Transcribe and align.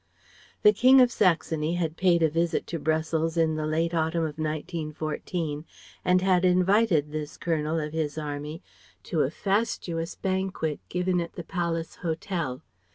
The 0.63 0.73
King 0.73 0.99
of 0.99 1.11
Saxony 1.11 1.75
had 1.75 1.95
paid 1.95 2.23
a 2.23 2.29
visit 2.31 2.65
to 2.73 2.79
Brussels 2.79 3.37
in 3.37 3.53
the 3.55 3.67
late 3.67 3.93
autumn 3.93 4.23
of 4.23 4.39
1914 4.39 5.63
and 6.03 6.21
had 6.23 6.43
invited 6.43 7.11
this 7.11 7.37
Colonel 7.37 7.79
of 7.79 7.93
his 7.93 8.17
Army 8.17 8.63
to 9.03 9.21
a 9.21 9.29
fastuous 9.29 10.15
banquet 10.15 10.79
given 10.89 11.21
at 11.21 11.33
the 11.33 11.43
Palace 11.43 11.97
Hotel. 11.97 12.63